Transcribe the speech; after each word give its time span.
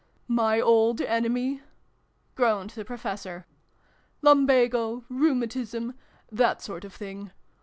"My 0.27 0.59
old 0.59 0.99
enemy!" 0.99 1.61
groaned 2.33 2.71
the 2.71 2.83
Professor." 2.83 3.45
Lumbago 4.23 5.05
rheumatism 5.09 5.93
that 6.31 6.59
sort 6.63 6.83
of 6.83 6.91
thing. 6.95 7.29